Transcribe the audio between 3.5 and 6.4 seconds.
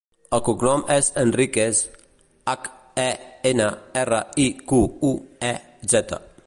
ena, erra, i, cu, u, e, zeta.